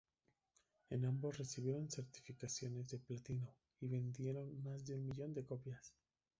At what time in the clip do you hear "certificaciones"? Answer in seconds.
1.91-2.89